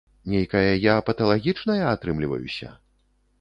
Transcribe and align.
Нейкая 0.31 0.71
я 0.83 0.95
паталагічная 1.09 1.83
атрымліваюся? 1.93 2.73